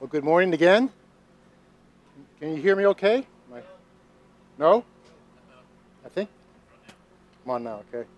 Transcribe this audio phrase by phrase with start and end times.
[0.00, 0.90] Well, good morning again.
[2.38, 3.26] Can you hear me okay?
[3.52, 3.62] I...
[4.56, 4.84] No?
[6.06, 6.30] I think?
[7.42, 8.08] Come on now, okay.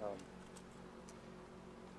[0.00, 0.10] Um,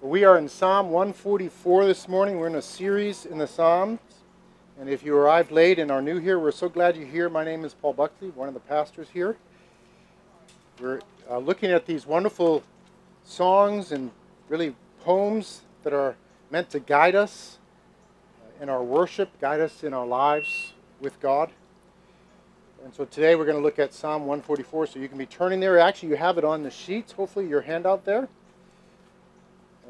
[0.01, 2.39] we are in Psalm 144 this morning.
[2.39, 3.99] We're in a series in the Psalms.
[4.79, 7.27] And if you arrived late and are new here, we're so glad you're here.
[7.27, 9.35] My name is Paul Buckley, one of the pastors here.
[10.79, 12.63] We're uh, looking at these wonderful
[13.25, 14.09] songs and
[14.47, 16.15] really poems that are
[16.49, 17.57] meant to guide us
[18.63, 21.51] in our worship, guide us in our lives with God.
[22.85, 24.87] And so today we're going to look at Psalm 144.
[24.87, 25.77] So you can be turning there.
[25.77, 28.29] Actually, you have it on the sheets, hopefully, your handout there.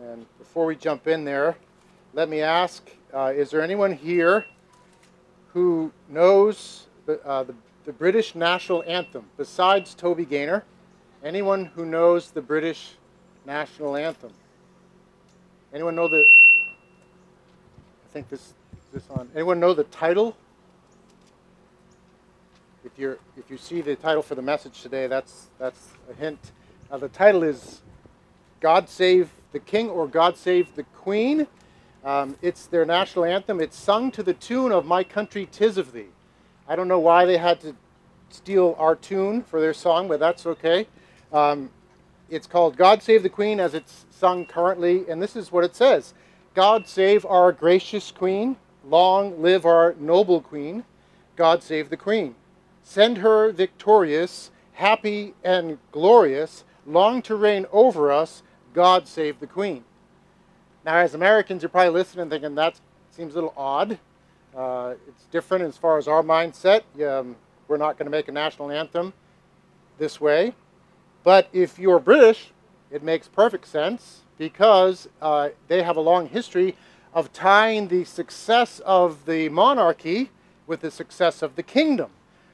[0.01, 1.55] And before we jump in there,
[2.15, 4.43] let me ask uh, is there anyone here
[5.49, 7.53] who knows the, uh, the,
[7.85, 10.63] the British national anthem besides Toby Gaynor?
[11.23, 12.95] Anyone who knows the British
[13.45, 14.33] national anthem?
[15.71, 16.25] Anyone know the?
[18.05, 18.53] I think this
[18.93, 19.27] this on.
[19.33, 20.37] Anyone know the title?
[22.85, 26.51] If you're if you see the title for the message today, that's that's a hint.
[26.91, 27.81] Uh, the title is
[28.59, 31.47] "God Save the King" or "God Save the Queen."
[32.05, 33.59] Um, it's their national anthem.
[33.61, 36.11] It's sung to the tune of "My Country, Tis of Thee."
[36.67, 37.75] I don't know why they had to
[38.29, 40.85] steal our tune for their song, but that's okay.
[41.31, 41.71] Um,
[42.29, 45.75] it's called "God Save the Queen" as it's sung currently, and this is what it
[45.75, 46.13] says:
[46.53, 50.83] "God save our gracious Queen." Long live our noble queen.
[51.35, 52.35] God save the queen.
[52.83, 58.43] Send her victorious, happy, and glorious, long to reign over us.
[58.73, 59.85] God save the queen.
[60.85, 62.79] Now, as Americans, you're probably listening thinking that
[63.11, 63.99] seems a little odd.
[64.55, 66.81] Uh, it's different as far as our mindset.
[67.01, 67.37] Um,
[67.67, 69.13] we're not going to make a national anthem
[69.97, 70.53] this way.
[71.23, 72.51] But if you're British,
[72.91, 76.75] it makes perfect sense because uh, they have a long history
[77.13, 80.31] of tying the success of the monarchy
[80.65, 82.09] with the success of the kingdom.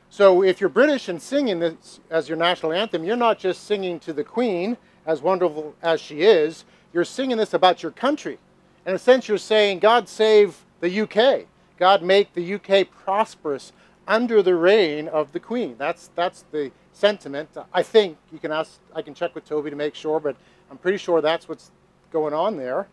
[0.09, 3.99] So if you're British and singing this as your national anthem, you're not just singing
[4.01, 8.39] to the Queen, as wonderful as she is, you're singing this about your country.
[8.85, 11.45] In a sense, you're saying, God save the UK.
[11.77, 13.71] God make the UK prosperous
[14.07, 15.75] under the reign of the Queen.
[15.77, 17.49] That's, that's the sentiment.
[17.71, 20.35] I think you can ask, I can check with Toby to make sure, but
[20.71, 21.71] I'm pretty sure that's what's
[22.11, 22.87] going on there.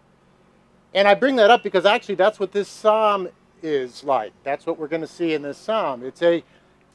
[0.96, 3.28] And I bring that up because actually that's what this psalm
[3.62, 4.32] is like.
[4.44, 6.02] That's what we're going to see in this psalm.
[6.02, 6.42] It's a,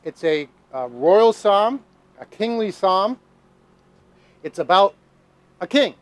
[0.04, 1.82] it's a, a royal psalm,
[2.20, 3.20] a kingly psalm.
[4.42, 4.96] It's about
[5.60, 5.94] a king.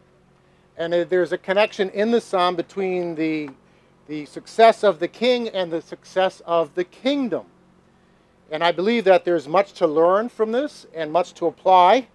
[0.78, 3.50] And there's a connection in the psalm between the,
[4.08, 7.48] the success of the king and the success of the kingdom.
[8.50, 12.08] And I believe that there's much to learn from this and much to apply,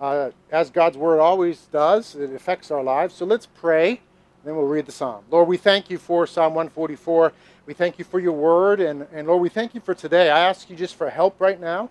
[0.00, 2.14] uh, as God's word always does.
[2.14, 3.16] It affects our lives.
[3.16, 4.02] So let's pray
[4.44, 5.24] then we'll read the psalm.
[5.30, 7.32] Lord, we thank you for Psalm 144.
[7.66, 8.80] We thank you for your word.
[8.80, 10.30] And, and Lord, we thank you for today.
[10.30, 11.90] I ask you just for help right now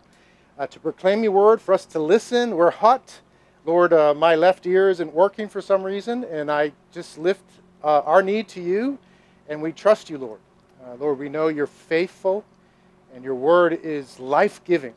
[0.60, 2.56] uh, to proclaim your word, for us to listen.
[2.56, 3.22] We're hot.
[3.66, 7.44] Lord, uh, my left ear isn't working for some reason, and I just lift
[7.84, 8.98] uh, our need to you,
[9.48, 10.40] and we trust you, Lord.
[10.84, 12.44] Uh, Lord, we know you're faithful,
[13.14, 14.94] and your word is life giving.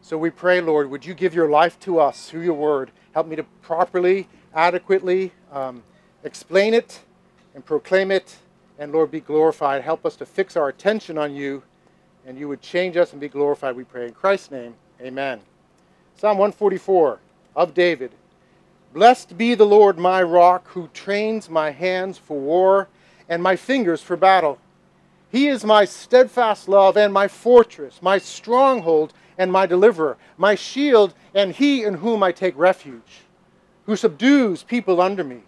[0.00, 2.90] So we pray, Lord, would you give your life to us through your word?
[3.12, 5.82] Help me to properly, adequately, um,
[6.24, 7.00] explain it
[7.54, 8.36] and proclaim it,
[8.78, 9.82] and Lord, be glorified.
[9.82, 11.62] Help us to fix our attention on you,
[12.26, 14.06] and you would change us and be glorified, we pray.
[14.06, 15.40] In Christ's name, amen.
[16.16, 17.18] Psalm 144
[17.56, 18.12] of David.
[18.92, 22.88] Blessed be the Lord my rock, who trains my hands for war
[23.28, 24.58] and my fingers for battle.
[25.30, 31.14] He is my steadfast love and my fortress, my stronghold and my deliverer, my shield,
[31.34, 33.22] and he in whom I take refuge,
[33.86, 35.42] who subdues people under me.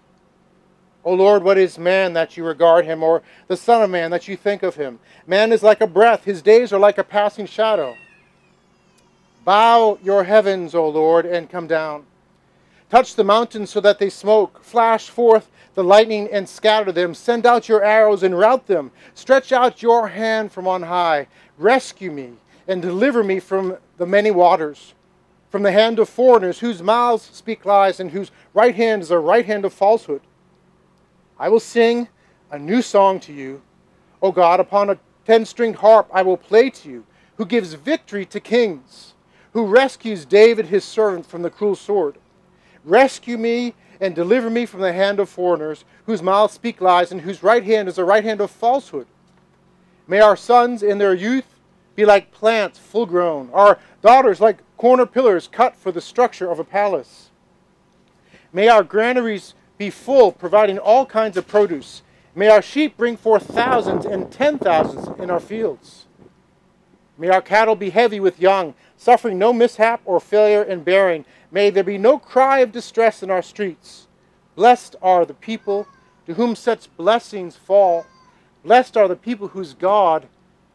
[1.04, 4.28] O Lord, what is man that you regard him, or the Son of Man that
[4.28, 4.98] you think of him?
[5.26, 7.96] Man is like a breath, his days are like a passing shadow.
[9.44, 12.04] Bow your heavens, O Lord, and come down.
[12.90, 14.62] Touch the mountains so that they smoke.
[14.62, 17.14] Flash forth the lightning and scatter them.
[17.14, 18.90] Send out your arrows and rout them.
[19.14, 21.28] Stretch out your hand from on high.
[21.56, 22.32] Rescue me
[22.68, 24.94] and deliver me from the many waters,
[25.50, 29.18] from the hand of foreigners whose mouths speak lies and whose right hand is a
[29.18, 30.20] right hand of falsehood.
[31.40, 32.08] I will sing
[32.50, 33.62] a new song to you.
[34.20, 37.06] O God, upon a ten stringed harp I will play to you,
[37.36, 39.14] who gives victory to kings,
[39.54, 42.18] who rescues David his servant from the cruel sword.
[42.84, 47.22] Rescue me and deliver me from the hand of foreigners, whose mouths speak lies, and
[47.22, 49.06] whose right hand is a right hand of falsehood.
[50.06, 51.46] May our sons in their youth
[51.96, 56.58] be like plants full grown, our daughters like corner pillars cut for the structure of
[56.58, 57.30] a palace.
[58.52, 62.02] May our granaries be full, providing all kinds of produce.
[62.34, 66.04] May our sheep bring forth thousands and ten thousands in our fields.
[67.16, 71.24] May our cattle be heavy with young, suffering no mishap or failure in bearing.
[71.50, 74.06] May there be no cry of distress in our streets.
[74.54, 75.88] Blessed are the people
[76.26, 78.04] to whom such blessings fall.
[78.62, 80.26] Blessed are the people whose God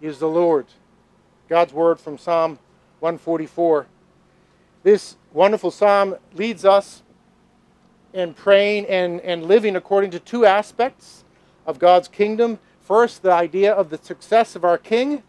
[0.01, 0.65] is the Lord.
[1.47, 2.57] God's word from Psalm
[3.01, 3.85] 144.
[4.81, 7.03] This wonderful psalm leads us
[8.15, 11.25] in praying and, and living according to two aspects
[11.65, 12.59] of God's kingdom.
[12.79, 15.21] First, the idea of the success of our king,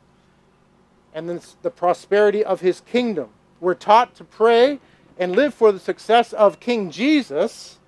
[1.13, 3.31] and then the prosperity of his kingdom.
[3.61, 4.79] We're taught to pray
[5.19, 7.79] and live for the success of King Jesus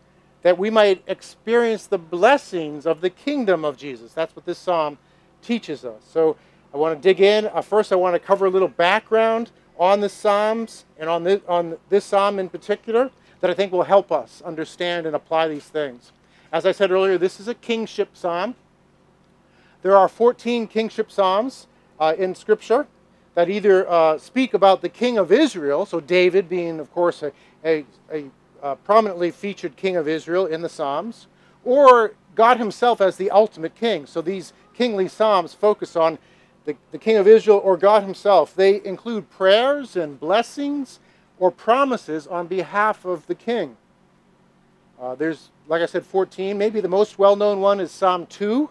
[0.43, 4.13] that we might experience the blessings of the kingdom of Jesus.
[4.13, 4.99] That's what this psalm
[5.43, 6.03] teaches us.
[6.11, 6.37] So
[6.73, 7.47] I want to dig in.
[7.47, 11.41] Uh, first, I want to cover a little background on the psalms and on this,
[11.47, 15.65] on this psalm in particular that I think will help us understand and apply these
[15.65, 16.13] things.
[16.53, 18.55] As I said earlier, this is a kingship psalm.
[19.83, 21.67] There are 14 kingship psalms
[22.01, 22.87] uh, in Scripture
[23.35, 27.33] that either uh, speak about the king of Israel, so David being, of course, a,
[27.65, 28.25] a, a,
[28.63, 31.29] a prominently featured king of Israel in the Psalms,
[31.65, 34.07] or God himself as the ultimate king.
[34.07, 36.19] So these kingly psalms focus on
[36.65, 38.55] the, the king of Israel or God himself.
[38.55, 41.01] They include prayers and blessings
[41.39, 43.77] or promises on behalf of the king.
[45.01, 46.59] Uh, there's, like I said, 14.
[46.59, 48.69] Maybe the most well known one is Psalm 2.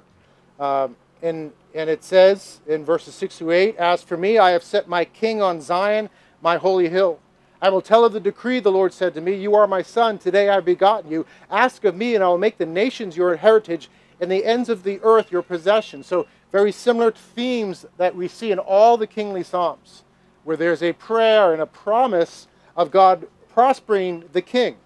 [0.60, 4.64] Um, and, and it says in verses 6 to 8 As for me, I have
[4.64, 6.10] set my king on Zion,
[6.42, 7.20] my holy hill.
[7.62, 10.20] I will tell of the decree, the Lord said to me, You are my son,
[10.20, 11.26] today I have begotten you.
[11.50, 13.90] Ask of me, and I will make the nations your heritage,
[14.20, 16.04] and the ends of the earth your possession.
[16.04, 20.04] So, very similar themes that we see in all the kingly Psalms,
[20.44, 22.48] where there's a prayer and a promise
[22.78, 24.78] of God prospering the king,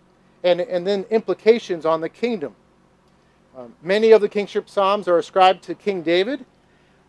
[0.44, 2.56] and, and then implications on the kingdom.
[3.56, 6.46] Um, many of the kingship psalms are ascribed to King David.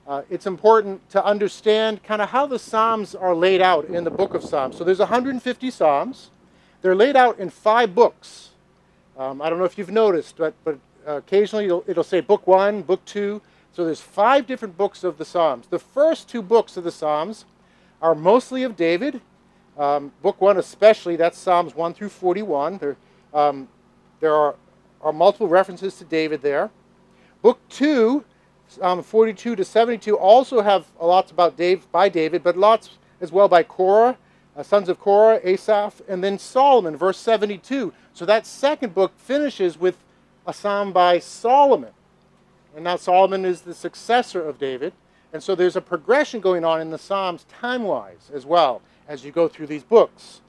[0.07, 4.11] Uh, it's important to understand kind of how the psalms are laid out in the
[4.11, 4.77] book of Psalms.
[4.77, 6.31] So there's 150 psalms.
[6.83, 8.51] They're laid out in five books.
[9.17, 12.49] Um, I don't know if you've noticed, but, but uh, occasionally it'll, it'll say book
[12.49, 13.41] one, book two.
[13.73, 15.69] So there's five different books of the Psalms.
[15.69, 17.45] The first two books of the Psalms
[18.03, 19.21] are mostly of David.
[19.79, 22.79] Um, book one, especially, that's Psalms 1 through 41.
[22.79, 22.97] There,
[23.33, 23.69] um,
[24.21, 24.55] there are
[25.03, 26.71] are multiple references to David there.
[27.43, 28.25] Book 2,
[28.81, 32.91] um, 42 to 72, also have lots about Dave by David, but lots
[33.21, 34.17] as well by Korah,
[34.57, 37.93] uh, sons of Korah, Asaph, and then Solomon, verse 72.
[38.15, 39.97] So that second book finishes with
[40.47, 41.93] a psalm by Solomon.
[42.75, 44.93] And now Solomon is the successor of David.
[45.33, 48.83] And so there's a progression going on in the Psalms time wise as well
[49.13, 50.41] as you go through these books.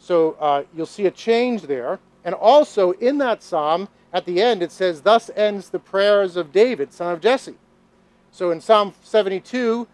[0.00, 2.00] So uh, you'll see a change there.
[2.24, 6.50] And also in that psalm, at the end, it says, Thus ends the prayers of
[6.50, 7.54] David, son of Jesse.
[8.32, 9.86] So in Psalm 72,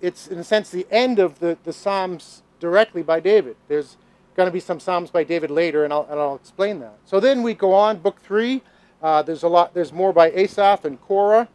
[0.00, 3.56] it's in a sense the end of the, the Psalms directly by David.
[3.68, 3.98] There's
[4.36, 6.96] going to be some Psalms by David later, and I'll, and I'll explain that.
[7.04, 8.62] So then we go on, book three.
[9.02, 9.74] Uh, there's a lot.
[9.74, 11.48] There's more by Asaph and Korah,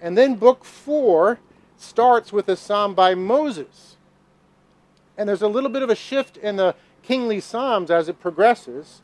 [0.00, 1.38] and then book four
[1.76, 3.97] starts with a psalm by Moses.
[5.18, 9.02] And there's a little bit of a shift in the kingly psalms as it progresses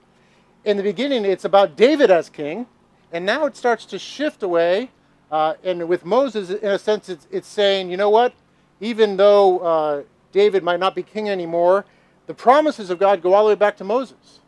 [0.64, 2.66] in the beginning, it's about David as king,
[3.12, 4.90] and now it starts to shift away.
[5.30, 8.32] Uh, and with Moses, in a sense, it's, it's, saying, you know what?
[8.80, 10.02] Even though uh,
[10.32, 11.84] David might not be king anymore,
[12.26, 14.40] the promises of God go all the way back to Moses.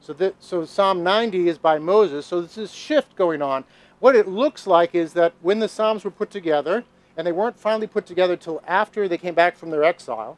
[0.00, 2.26] So, that, so Psalm 90 is by Moses.
[2.26, 3.64] So this shift going on.
[4.00, 6.84] What it looks like is that when the Psalms were put together,
[7.16, 10.36] and they weren't finally put together till after they came back from their exile,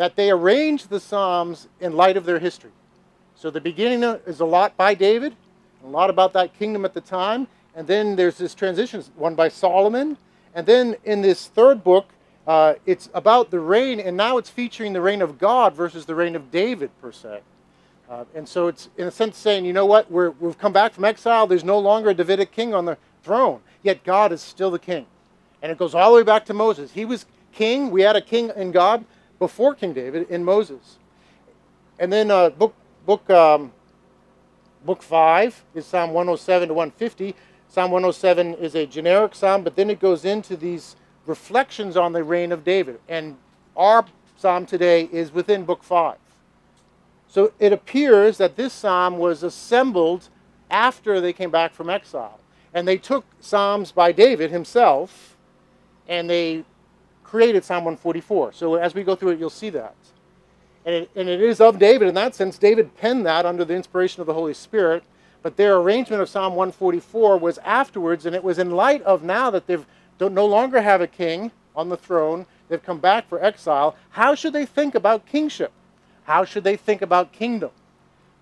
[0.00, 2.70] that they arranged the Psalms in light of their history.
[3.34, 5.36] So the beginning is a lot by David,
[5.84, 9.50] a lot about that kingdom at the time, and then there's this transition, one by
[9.50, 10.16] Solomon,
[10.54, 12.08] and then in this third book,
[12.46, 16.14] uh, it's about the reign, and now it's featuring the reign of God versus the
[16.14, 17.40] reign of David per se.
[18.08, 20.94] Uh, and so it's in a sense saying, you know what, we have come back
[20.94, 21.46] from exile.
[21.46, 25.04] There's no longer a Davidic king on the throne, yet God is still the king.
[25.60, 26.90] And it goes all the way back to Moses.
[26.90, 27.90] He was king.
[27.90, 29.04] We had a king in God
[29.40, 30.98] before King David in Moses.
[31.98, 33.72] And then uh, book book um,
[34.84, 37.34] book five is Psalm 107 to 150.
[37.68, 42.22] Psalm 107 is a generic psalm, but then it goes into these reflections on the
[42.22, 43.00] reign of David.
[43.08, 43.36] And
[43.76, 44.04] our
[44.36, 46.18] psalm today is within book five.
[47.28, 50.28] So it appears that this psalm was assembled
[50.70, 52.40] after they came back from exile.
[52.74, 55.36] And they took psalms by David himself
[56.08, 56.64] and they
[57.30, 58.52] created Psalm 144.
[58.52, 59.94] So as we go through it, you'll see that.
[60.84, 62.58] And it, and it is of David in that sense.
[62.58, 65.04] David penned that under the inspiration of the Holy Spirit.
[65.42, 69.50] but their arrangement of Psalm 144 was afterwards, and it was in light of now
[69.50, 69.86] that they've
[70.18, 73.96] don't no longer have a king on the throne, they've come back for exile.
[74.10, 75.72] How should they think about kingship?
[76.24, 77.70] How should they think about kingdom?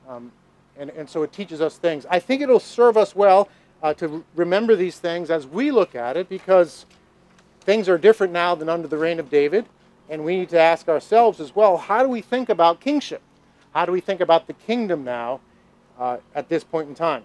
[0.09, 0.33] Um,
[0.77, 2.05] and, and so it teaches us things.
[2.11, 3.49] I think it'll serve us well
[3.81, 6.85] uh, to remember these things as we look at it because
[7.69, 9.67] things are different now than under the reign of David.
[10.09, 13.21] And we need to ask ourselves as well how do we think about kingship?
[13.75, 15.41] How do we think about the kingdom now
[15.99, 17.25] uh, at this point in time?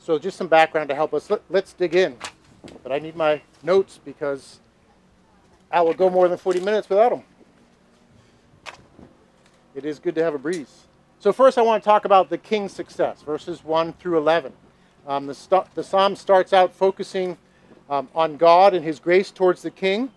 [0.00, 1.30] So, just some background to help us.
[1.30, 2.16] Let, let's dig in.
[2.82, 4.58] But I need my notes because
[5.70, 7.22] I will go more than 40 minutes without them.
[9.76, 10.88] It is good to have a breeze.
[11.20, 14.52] So, first, I want to talk about the king's success, verses 1 through 11.
[15.06, 17.38] Um, the, st- the psalm starts out focusing
[17.88, 20.10] um, on God and his grace towards the king.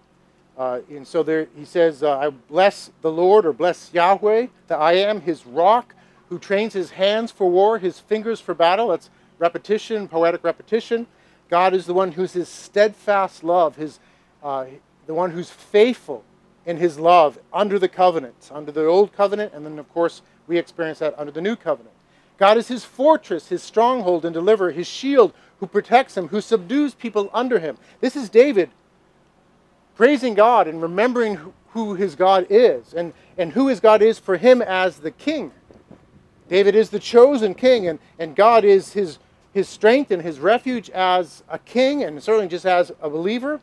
[0.58, 4.80] Uh, and so there, he says, uh, I bless the Lord or bless Yahweh, that
[4.80, 5.94] I am his rock,
[6.30, 8.88] who trains his hands for war, his fingers for battle.
[8.88, 11.06] That's repetition, poetic repetition.
[11.50, 14.00] God is the one who's his steadfast love, his,
[14.44, 14.66] uh,
[15.06, 16.24] the one who's faithful
[16.66, 20.58] in his love under the covenant, under the old covenant, and then, of course, we
[20.58, 21.94] experience that under the new covenant.
[22.38, 26.94] God is his fortress, his stronghold and deliverer, his shield who protects him, who subdues
[26.94, 27.78] people under him.
[28.00, 28.70] This is David
[29.96, 34.38] praising God and remembering who his God is and, and who his God is for
[34.38, 35.52] him as the king.
[36.48, 39.20] David is the chosen king, and, and God is his,
[39.54, 43.60] his strength and his refuge as a king, and certainly just as a believer.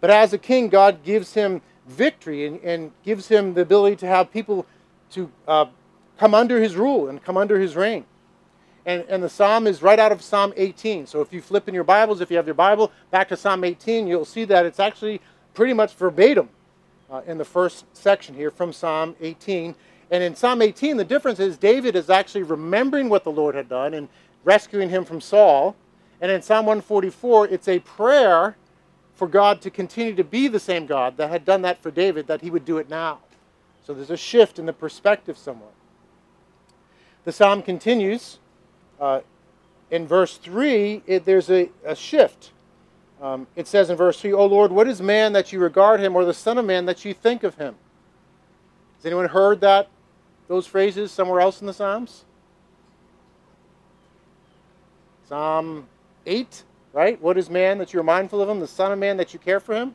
[0.00, 4.06] But as a king, God gives him victory and, and gives him the ability to
[4.06, 4.66] have people
[5.12, 5.66] to uh,
[6.18, 8.04] come under his rule and come under his reign.
[8.88, 11.06] And, and the psalm is right out of Psalm 18.
[11.06, 13.62] So if you flip in your Bibles, if you have your Bible back to Psalm
[13.62, 15.20] 18, you'll see that it's actually
[15.52, 16.48] pretty much verbatim
[17.10, 19.74] uh, in the first section here from Psalm 18.
[20.10, 23.68] And in Psalm 18, the difference is David is actually remembering what the Lord had
[23.68, 24.08] done and
[24.42, 25.76] rescuing him from Saul.
[26.22, 28.56] And in Psalm 144, it's a prayer
[29.14, 32.26] for God to continue to be the same God that had done that for David,
[32.28, 33.18] that he would do it now.
[33.84, 35.74] So there's a shift in the perspective somewhat.
[37.26, 38.38] The psalm continues.
[39.00, 39.20] Uh,
[39.90, 42.50] in verse 3, it, there's a, a shift.
[43.20, 46.14] Um, it says in verse 3, O Lord, what is man that you regard him,
[46.14, 47.74] or the Son of Man that you think of him?
[48.96, 49.88] Has anyone heard that,
[50.46, 52.24] those phrases somewhere else in the Psalms?
[55.28, 55.86] Psalm
[56.26, 56.62] 8,
[56.92, 57.20] right?
[57.20, 59.60] What is man that you're mindful of him, the Son of Man that you care
[59.60, 59.94] for him?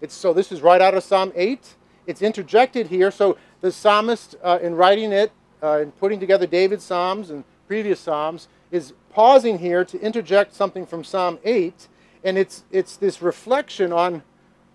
[0.00, 1.74] It's, so this is right out of Psalm 8.
[2.06, 3.10] It's interjected here.
[3.10, 8.00] So the psalmist, uh, in writing it, uh, in putting together David's Psalms and previous
[8.00, 11.86] Psalms, is pausing here to interject something from Psalm 8,
[12.24, 14.22] and it's, it's this reflection on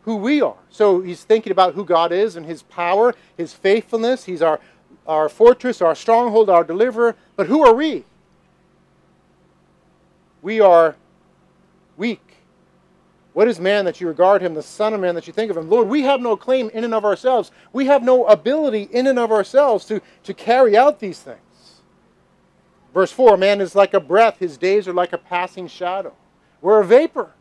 [0.03, 0.55] who we are.
[0.69, 4.23] So he's thinking about who God is and his power, his faithfulness.
[4.23, 4.59] He's our,
[5.05, 7.15] our fortress, our stronghold, our deliverer.
[7.35, 8.05] But who are we?
[10.41, 10.95] We are
[11.97, 12.33] weak
[13.33, 15.57] what is man that you regard him, the Son of Man that you think of
[15.57, 15.69] him?
[15.69, 17.51] Lord, we have no claim in and of ourselves.
[17.73, 21.39] We have no ability in and of ourselves to, to carry out these things.
[22.93, 26.13] Verse 4 Man is like a breath, his days are like a passing shadow.
[26.61, 27.31] We're a vapor,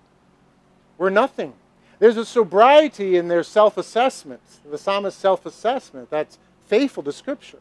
[0.98, 1.54] we're nothing.
[1.98, 7.60] There's a sobriety in their self assessment, the psalmist's self assessment that's faithful to Scripture.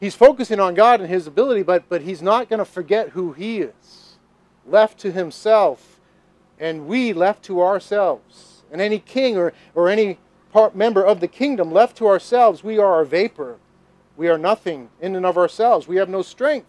[0.00, 3.32] He's focusing on God and his ability, but, but he's not going to forget who
[3.32, 4.16] he is.
[4.66, 5.98] Left to himself,
[6.58, 10.18] and we left to ourselves, and any king or, or any
[10.52, 13.56] part, member of the kingdom left to ourselves, we are a vapor.
[14.18, 15.86] We are nothing in and of ourselves.
[15.86, 16.66] We have no strength.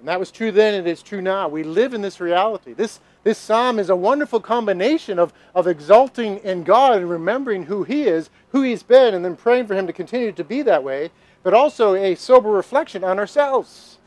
[0.00, 1.46] And that was true then, and it is true now.
[1.46, 2.72] We live in this reality.
[2.72, 7.84] This, this psalm is a wonderful combination of, of exalting in God and remembering who
[7.84, 10.82] He is, who He's been, and then praying for Him to continue to be that
[10.82, 11.10] way,
[11.44, 13.98] but also a sober reflection on ourselves.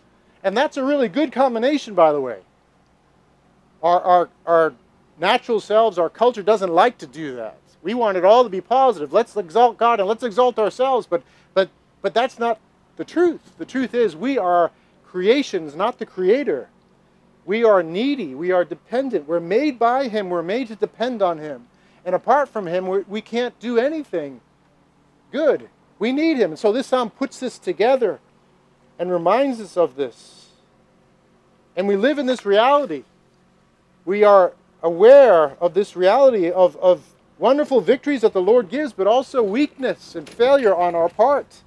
[0.43, 2.39] And that's a really good combination, by the way.
[3.81, 4.73] Our, our, our
[5.17, 7.57] natural selves, our culture doesn't like to do that.
[7.83, 9.11] We want it all to be positive.
[9.13, 11.21] Let's exalt God and let's exalt ourselves, but,
[11.53, 11.69] but,
[12.01, 12.59] but that's not
[12.95, 13.57] the truth.
[13.57, 14.71] The truth is we are
[15.05, 16.69] creations, not the creator.
[17.45, 18.33] We are needy.
[18.33, 19.27] We are dependent.
[19.27, 20.29] We're made by Him.
[20.29, 21.67] We're made to depend on Him.
[22.05, 24.39] And apart from Him, we can not do anything
[25.31, 25.69] good.
[25.99, 26.51] We need Him.
[26.51, 28.19] And so this psalm puts this together
[28.97, 30.47] and reminds us of this.
[31.75, 33.03] And we live in this reality.
[34.05, 37.12] We are aware of this reality of, of
[37.43, 41.61] wonderful victories that the Lord gives, but also weakness and failure on our part.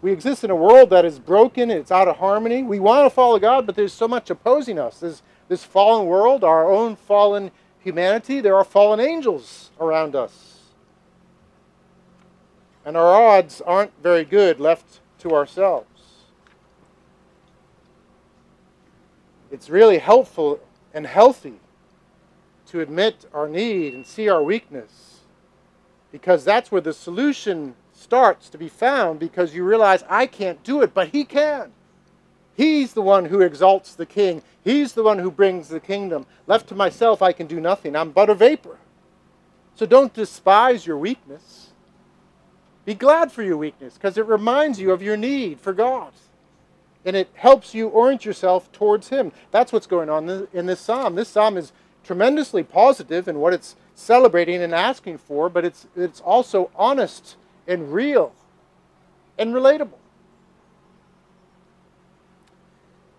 [0.00, 2.62] We exist in a world that is broken, it's out of harmony.
[2.62, 5.00] We want to follow God, but there's so much opposing us.
[5.00, 10.56] There's this fallen world, our own fallen humanity, there are fallen angels around us.
[12.82, 15.86] and our odds aren't very good left to ourselves.
[19.50, 20.60] It's really helpful
[20.94, 21.60] and healthy
[22.70, 25.20] to admit our need and see our weakness
[26.12, 30.82] because that's where the solution starts to be found because you realize I can't do
[30.82, 31.72] it, but He can.
[32.56, 34.42] He's the one who exalts the king.
[34.62, 36.26] He's the one who brings the kingdom.
[36.46, 37.96] Left to myself, I can do nothing.
[37.96, 38.78] I'm but a vapor.
[39.74, 41.68] So don't despise your weakness.
[42.84, 46.12] Be glad for your weakness because it reminds you of your need for God.
[47.04, 49.32] And it helps you orient yourself towards Him.
[49.52, 51.14] That's what's going on in this psalm.
[51.14, 51.72] This psalm is
[52.04, 57.92] tremendously positive in what it's celebrating and asking for, but it's, it's also honest and
[57.92, 58.32] real
[59.38, 59.98] and relatable.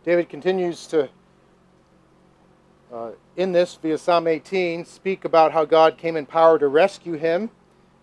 [0.04, 1.10] David continues to,
[2.92, 7.14] uh, in this, via Psalm 18, speak about how God came in power to rescue
[7.14, 7.52] him.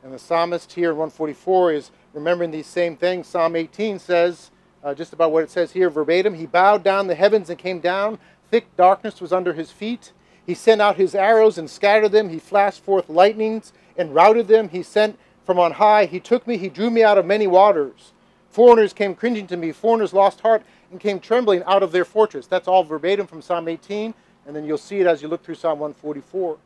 [0.05, 3.27] And the psalmist here in 144 is remembering these same things.
[3.27, 7.15] Psalm 18 says, uh, just about what it says here verbatim He bowed down the
[7.15, 8.19] heavens and came down.
[8.51, 10.13] Thick darkness was under his feet.
[10.49, 12.31] He sent out his arrows and scattered them.
[12.31, 14.71] He flashed forth lightnings and routed them.
[14.71, 16.07] He sent from on high.
[16.07, 16.57] He took me.
[16.57, 18.15] He drew me out of many waters.
[18.49, 19.73] Foreigners came cringing to me.
[19.73, 22.47] Foreigners lost heart and came trembling out of their fortress.
[22.47, 24.15] That's all verbatim from Psalm 18,
[24.47, 26.57] and then you'll see it as you look through Psalm 144.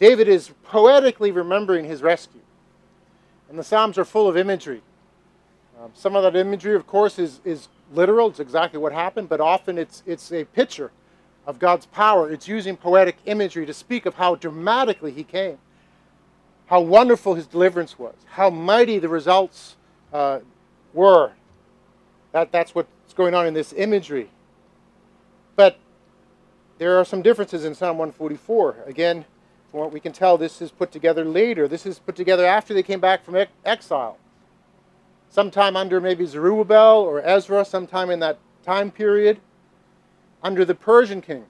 [0.00, 2.40] David is poetically remembering his rescue.
[3.48, 4.82] And the Psalms are full of imagery.
[5.80, 9.40] Um, some of that imagery, of course, is, is literal, it's exactly what happened, but
[9.40, 10.90] often it's, it's a picture
[11.46, 12.30] of God's power.
[12.30, 15.58] It's using poetic imagery to speak of how dramatically he came,
[16.66, 19.76] how wonderful his deliverance was, how mighty the results
[20.12, 20.40] uh,
[20.92, 21.32] were
[22.32, 24.30] that, that's what's going on in this imagery.
[25.54, 25.78] But
[26.78, 28.76] there are some differences in Psalm 144.
[28.86, 29.24] Again,
[29.70, 31.68] from what we can tell, this is put together later.
[31.68, 34.18] This is put together after they came back from exile.
[35.30, 39.38] Sometime under maybe Zerubbabel or Ezra, sometime in that time period,
[40.42, 41.44] under the Persian king.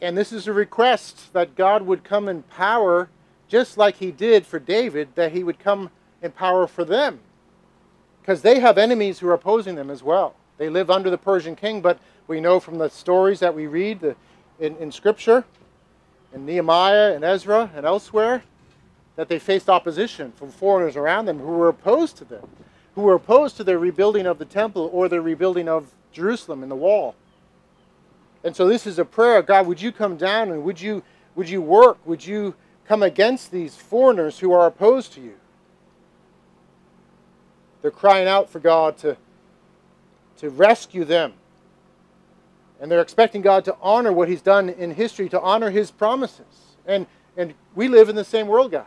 [0.00, 3.08] And this is a request that God would come in power,
[3.48, 5.90] just like he did for David, that he would come
[6.22, 7.20] in power for them
[8.28, 10.34] because they have enemies who are opposing them as well.
[10.58, 14.00] They live under the Persian king, but we know from the stories that we read
[14.00, 14.16] the,
[14.60, 15.46] in, in Scripture,
[16.34, 18.42] in Nehemiah and Ezra and elsewhere,
[19.16, 22.46] that they faced opposition from foreigners around them who were opposed to them,
[22.94, 26.70] who were opposed to their rebuilding of the temple or their rebuilding of Jerusalem and
[26.70, 27.14] the wall.
[28.44, 31.02] And so this is a prayer God, would you come down and would you,
[31.34, 31.98] would you work?
[32.04, 32.54] Would you
[32.86, 35.34] come against these foreigners who are opposed to you?
[37.82, 39.16] They're crying out for God to,
[40.38, 41.34] to rescue them.
[42.80, 46.76] And they're expecting God to honor what He's done in history, to honor His promises.
[46.86, 48.84] And, and we live in the same world, guys.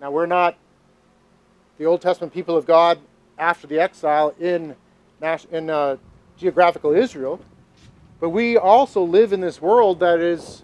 [0.00, 0.56] Now, we're not
[1.76, 2.98] the Old Testament people of God
[3.38, 4.74] after the exile in,
[5.50, 5.96] in uh,
[6.38, 7.40] geographical Israel,
[8.20, 10.62] but we also live in this world that is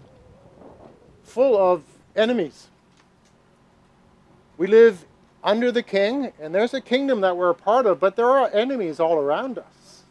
[1.23, 1.83] full of
[2.15, 2.67] enemies.
[4.57, 5.05] We live
[5.43, 8.49] under the king, and there's a kingdom that we're a part of, but there are
[8.51, 10.03] enemies all around us.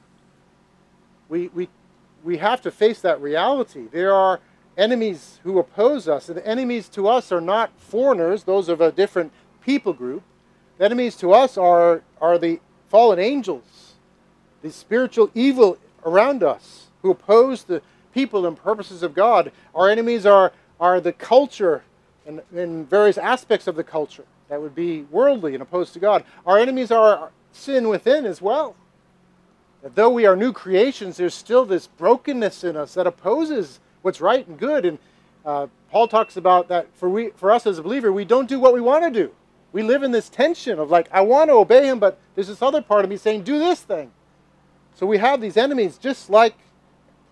[1.29, 1.69] We, we,
[2.23, 3.87] we have to face that reality.
[3.91, 4.41] There are
[4.77, 8.93] enemies who oppose us, and the enemies to us are not foreigners, those of a
[8.93, 10.23] different people group.
[10.79, 13.65] The enemies to us are, are the fallen angels,
[14.65, 17.83] the spiritual evil around us who oppose the
[18.15, 19.53] people and purposes of God.
[19.75, 21.83] Our enemies are, are the culture
[22.27, 26.25] and, and various aspects of the culture that would be worldly and opposed to God.
[26.47, 28.75] Our enemies are sin within as well.
[29.83, 34.23] That though we are new creations, there's still this brokenness in us that opposes what's
[34.23, 34.87] right and good.
[34.87, 34.99] And
[35.45, 38.59] uh, Paul talks about that for, we, for us as a believer, we don't do
[38.59, 39.31] what we want to do.
[39.73, 42.63] We live in this tension of like, I want to obey him, but there's this
[42.63, 44.11] other part of me saying, do this thing.
[44.95, 46.55] So we have these enemies just like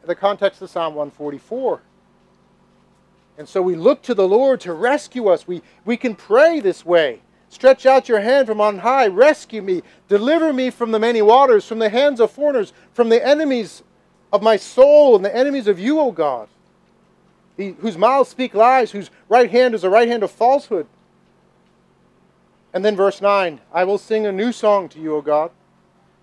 [0.04, 1.80] the context of Psalm 144.
[3.38, 5.46] And so we look to the Lord to rescue us.
[5.46, 7.20] We, we can pray this way.
[7.48, 11.66] Stretch out your hand from on high, rescue me, deliver me from the many waters,
[11.66, 13.82] from the hands of foreigners, from the enemies
[14.32, 16.48] of my soul and the enemies of you, O God,
[17.58, 20.86] whose mouths speak lies, whose right hand is a right hand of falsehood.
[22.72, 25.50] And then verse 9 I will sing a new song to you, O God.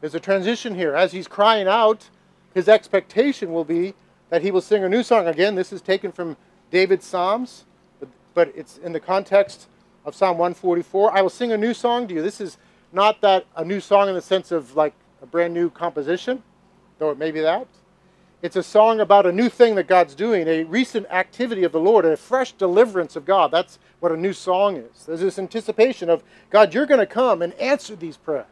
[0.01, 0.95] There's a transition here.
[0.95, 2.09] As he's crying out,
[2.53, 3.93] his expectation will be
[4.29, 5.27] that he will sing a new song.
[5.27, 6.37] Again, this is taken from
[6.71, 7.65] David's Psalms,
[8.33, 9.67] but, it's in the context
[10.05, 11.15] of Psalm 144.
[11.15, 12.21] I will sing a new song to you.
[12.21, 12.57] This is
[12.93, 16.41] not that a new song in the sense of like a brand new composition,
[16.99, 17.67] though it may be that.
[18.41, 21.79] It's a song about a new thing that God's doing, a recent activity of the
[21.79, 23.51] Lord, a fresh deliverance of God.
[23.51, 25.05] That's what a new song is.
[25.05, 28.45] There's this anticipation of, God, you're going to come and answer these prayers.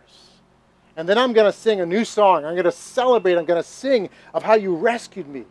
[0.97, 2.43] And then I'm going to sing a new song.
[2.43, 3.37] I'm going to celebrate.
[3.37, 5.45] I'm going to sing of how you rescued me.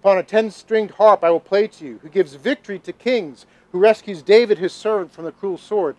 [0.00, 3.44] Upon a ten stringed harp I will play to you, who gives victory to kings,
[3.72, 5.96] who rescues David his servant from the cruel sword.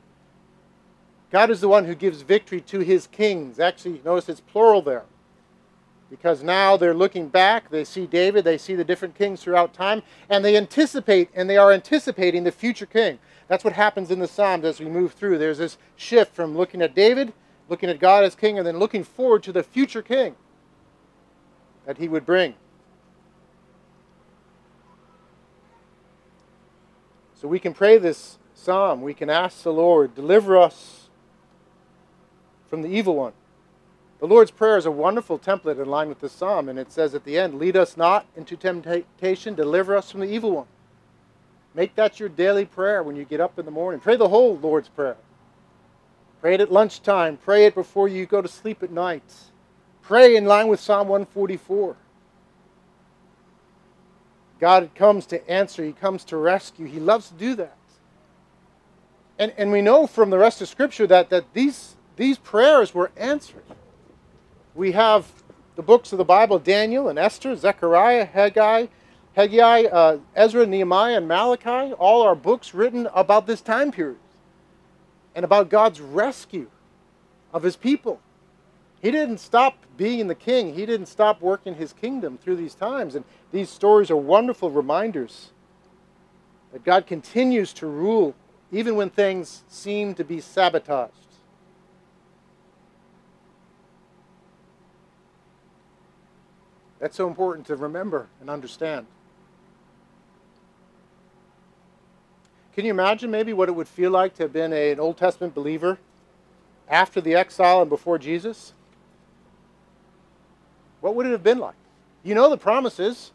[1.29, 3.59] God is the one who gives victory to his kings.
[3.59, 5.03] Actually, notice it's plural there
[6.09, 7.69] because now they're looking back.
[7.69, 11.57] They see David, they see the different kings throughout time, and they anticipate, and they
[11.57, 13.19] are anticipating the future king.
[13.47, 15.37] That's what happens in the Psalms as we move through.
[15.37, 17.33] There's this shift from looking at David,
[17.71, 20.35] looking at God as king, and then looking forward to the future king
[21.85, 22.53] that he would bring.
[27.33, 29.01] So we can pray this psalm.
[29.01, 31.09] We can ask the Lord, deliver us
[32.69, 33.31] from the evil one.
[34.19, 37.15] The Lord's Prayer is a wonderful template in line with this psalm, and it says
[37.15, 40.67] at the end, Lead us not into temptation, deliver us from the evil one.
[41.73, 44.01] Make that your daily prayer when you get up in the morning.
[44.01, 45.15] Pray the whole Lord's Prayer.
[46.41, 47.37] Pray it at lunchtime.
[47.37, 49.23] Pray it before you go to sleep at night.
[50.01, 51.95] Pray in line with Psalm 144.
[54.59, 56.85] God comes to answer, He comes to rescue.
[56.85, 57.77] He loves to do that.
[59.39, 63.11] And, and we know from the rest of Scripture that, that these, these prayers were
[63.15, 63.63] answered
[64.73, 65.27] we have
[65.75, 68.87] the books of the Bible Daniel and Esther, Zechariah, Haggai,
[69.35, 71.93] Haggai, uh, Ezra, Nehemiah, and Malachi.
[71.93, 74.17] All are books written about this time period
[75.35, 76.69] and about God's rescue
[77.53, 78.19] of his people.
[79.01, 83.15] He didn't stop being the king, he didn't stop working his kingdom through these times.
[83.15, 85.51] And these stories are wonderful reminders
[86.71, 88.35] that God continues to rule
[88.71, 91.13] even when things seem to be sabotaged.
[96.99, 99.07] That's so important to remember and understand.
[102.73, 105.17] Can you imagine maybe what it would feel like to have been a, an Old
[105.17, 105.97] Testament believer
[106.89, 108.73] after the exile and before Jesus?
[111.01, 111.75] What would it have been like?
[112.23, 113.31] You know the promises.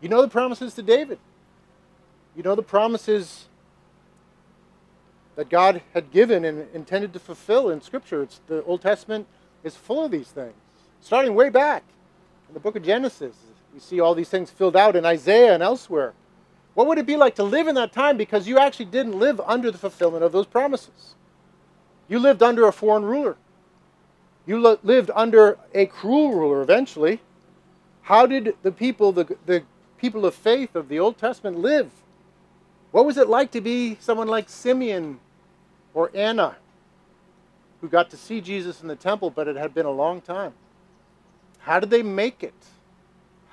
[0.00, 1.18] You know the promises to David.
[2.36, 3.46] You know the promises
[5.36, 8.22] that God had given and intended to fulfill in Scripture.
[8.22, 9.26] It's, the Old Testament
[9.64, 10.54] is full of these things,
[11.00, 11.82] starting way back
[12.48, 13.34] in the book of Genesis.
[13.72, 16.14] We see all these things filled out in Isaiah and elsewhere.
[16.76, 19.40] What would it be like to live in that time because you actually didn't live
[19.40, 21.14] under the fulfillment of those promises?
[22.06, 23.38] You lived under a foreign ruler.
[24.44, 27.20] You lo- lived under a cruel ruler eventually.
[28.02, 29.62] How did the people, the, the
[29.96, 31.90] people of faith of the Old Testament live?
[32.90, 35.18] What was it like to be someone like Simeon
[35.94, 36.56] or Anna
[37.80, 40.52] who got to see Jesus in the temple, but it had been a long time?
[41.60, 42.66] How did they make it?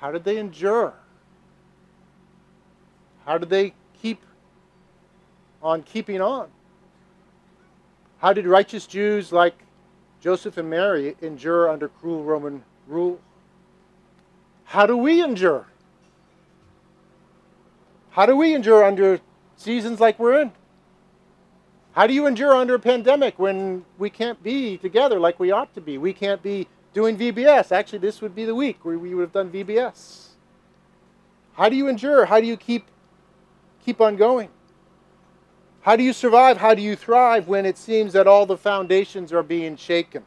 [0.00, 0.92] How did they endure?
[3.26, 4.20] How did they keep
[5.62, 6.48] on keeping on?
[8.18, 9.54] How did righteous Jews like
[10.20, 13.20] Joseph and Mary endure under cruel Roman rule?
[14.64, 15.66] How do we endure?
[18.10, 19.20] How do we endure under
[19.56, 20.52] seasons like we're in?
[21.92, 25.72] How do you endure under a pandemic when we can't be together like we ought
[25.74, 25.96] to be?
[25.96, 27.72] We can't be doing VBS.
[27.72, 30.28] Actually, this would be the week where we would have done VBS.
[31.54, 32.24] How do you endure?
[32.24, 32.86] How do you keep
[33.84, 34.48] keep on going?
[35.82, 36.56] How do you survive?
[36.56, 40.24] How do you thrive when it seems that all the foundations are being shaken?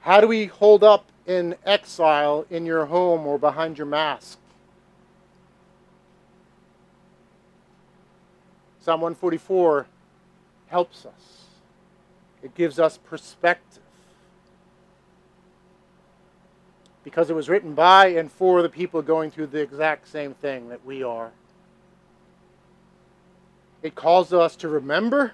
[0.00, 4.38] How do we hold up in exile in your home or behind your mask?
[8.80, 9.86] Psalm 144
[10.68, 11.44] helps us.
[12.42, 13.82] It gives us perspective.
[17.08, 20.68] Because it was written by and for the people going through the exact same thing
[20.68, 21.30] that we are.
[23.82, 25.32] It calls us to remember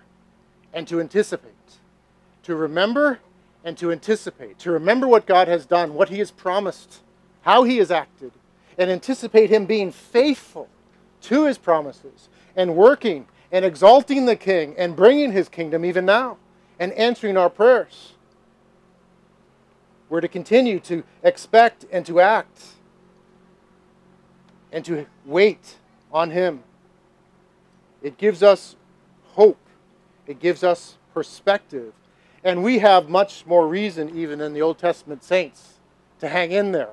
[0.72, 1.50] and to anticipate.
[2.44, 3.18] To remember
[3.64, 4.60] and to anticipate.
[4.60, 7.00] To remember what God has done, what He has promised,
[7.42, 8.30] how He has acted,
[8.78, 10.68] and anticipate Him being faithful
[11.22, 16.36] to His promises and working and exalting the King and bringing His kingdom even now
[16.78, 18.13] and answering our prayers.
[20.14, 22.62] We're to continue to expect and to act
[24.70, 25.78] and to wait
[26.12, 26.62] on Him.
[28.00, 28.76] It gives us
[29.32, 29.58] hope,
[30.28, 31.92] it gives us perspective.
[32.44, 35.80] And we have much more reason, even than the Old Testament saints,
[36.20, 36.92] to hang in there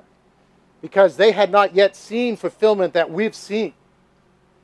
[0.80, 3.72] because they had not yet seen fulfillment that we've seen.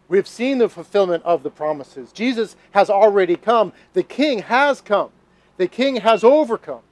[0.08, 2.10] We've seen the fulfillment of the promises.
[2.10, 3.72] Jesus has already come.
[3.92, 5.10] The King has come.
[5.58, 6.82] The King has overcome.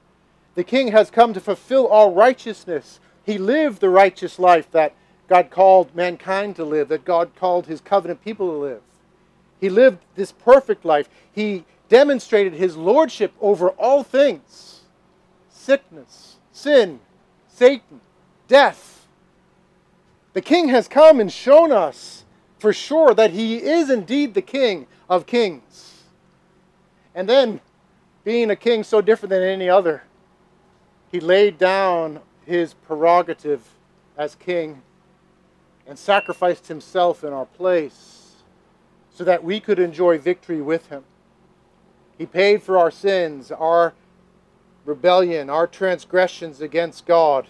[0.57, 2.99] The king has come to fulfill all righteousness.
[3.23, 4.95] He lived the righteous life that
[5.27, 8.81] God called mankind to live, that God called his covenant people to live.
[9.61, 11.09] He lived this perfect life.
[11.31, 14.81] He demonstrated his lordship over all things
[15.51, 17.01] sickness, sin,
[17.47, 18.01] Satan,
[18.47, 19.05] death.
[20.33, 22.25] The king has come and shown us
[22.57, 26.01] for sure that he is indeed the king of kings.
[27.13, 27.61] And then,
[28.23, 30.01] being a king so different than any other,
[31.11, 33.75] he laid down his prerogative
[34.17, 34.81] as king
[35.85, 38.35] and sacrificed himself in our place
[39.13, 41.03] so that we could enjoy victory with him.
[42.17, 43.93] He paid for our sins, our
[44.85, 47.47] rebellion, our transgressions against God.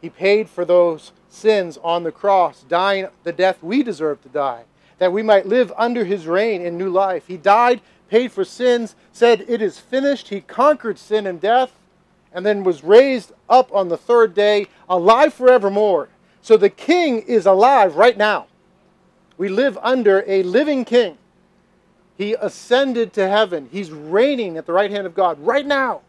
[0.00, 4.64] He paid for those sins on the cross, dying the death we deserve to die,
[4.98, 7.26] that we might live under his reign in new life.
[7.26, 7.80] He died,
[8.12, 10.28] paid for sins, said, It is finished.
[10.28, 11.72] He conquered sin and death,
[12.30, 16.10] and then was raised up on the third day, alive forevermore.
[16.42, 18.48] So the king is alive right now.
[19.38, 21.16] We live under a living king.
[22.18, 23.70] He ascended to heaven.
[23.72, 26.02] He's reigning at the right hand of God right now.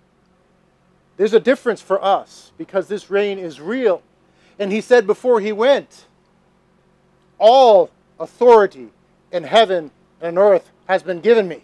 [1.16, 4.04] There's a difference for us because this reign is real.
[4.60, 6.06] And he said before he went,
[7.40, 8.90] All authority
[9.32, 11.64] in heaven and earth has been given me.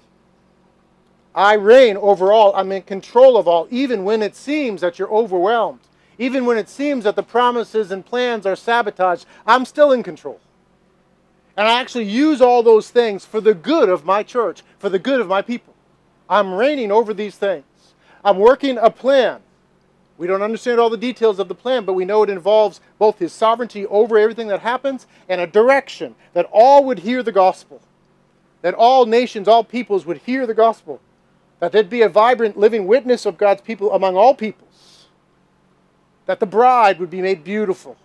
[1.39, 2.54] I reign over all.
[2.54, 5.80] I'm in control of all, even when it seems that you're overwhelmed.
[6.17, 10.41] Even when it seems that the promises and plans are sabotaged, I'm still in control.
[11.56, 14.99] And I actually use all those things for the good of my church, for the
[14.99, 15.73] good of my people.
[16.30, 17.63] I'm reigning over these things.
[18.21, 19.39] I'm working a plan.
[20.17, 23.17] We don't understand all the details of the plan, but we know it involves both
[23.17, 27.82] his sovereignty over everything that happens and a direction that all would hear the gospel.
[28.62, 30.99] That all nations, all peoples would hear the gospel.
[31.59, 35.07] That there'd be a vibrant, living witness of God's people among all peoples,
[36.25, 37.97] that the bride would be made beautiful.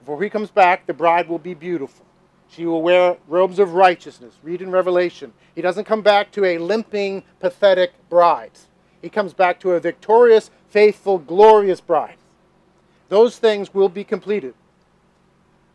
[0.00, 2.04] Before he comes back, the bride will be beautiful.
[2.50, 4.34] She will wear robes of righteousness.
[4.42, 5.32] Read in Revelation.
[5.54, 8.52] He doesn't come back to a limping, pathetic bride.
[9.02, 12.16] He comes back to a victorious, faithful, glorious bride.
[13.08, 14.54] Those things will be completed.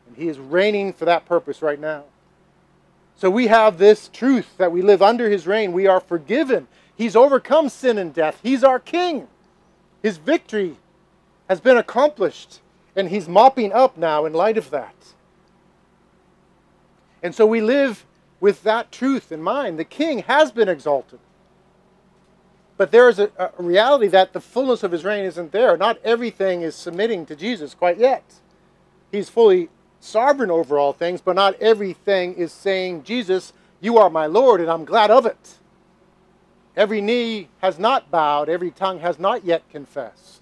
[0.08, 2.06] And he is reigning for that purpose right now.
[3.20, 5.74] So we have this truth that we live under his reign.
[5.74, 6.70] We are forgiven.
[6.96, 8.40] He's overcome sin and death.
[8.42, 9.28] He's our king.
[10.02, 10.78] His victory
[11.50, 12.62] has been accomplished,
[12.96, 14.96] and he's mopping up now in light of that.
[17.22, 18.06] And so we live
[18.40, 19.78] with that truth in mind.
[19.78, 21.20] The king has been exalted.
[22.78, 25.76] But there is a, a, reality that the fullness of his reign isn't there.
[25.76, 28.36] Not everything is submitting to Jesus quite yet.
[29.12, 29.68] He's fully
[30.00, 34.70] sovereign over all things, but not everything is saying, Jesus, you are my Lord, and
[34.70, 35.56] I'm glad of it.
[36.76, 40.42] Every knee has not bowed, every tongue has not yet confessed.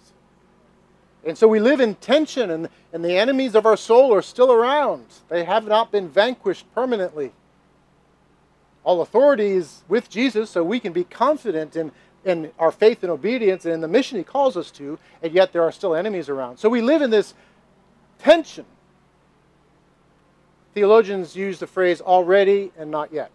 [1.25, 4.51] And so we live in tension, and, and the enemies of our soul are still
[4.51, 5.05] around.
[5.29, 7.33] They have not been vanquished permanently.
[8.83, 11.91] All authority is with Jesus, so we can be confident in,
[12.23, 15.51] in our faith and obedience and in the mission He calls us to, and yet
[15.51, 16.57] there are still enemies around.
[16.57, 17.33] So we live in this
[18.19, 18.65] tension.
[20.77, 23.31] Theologians use the phrase already and not yet.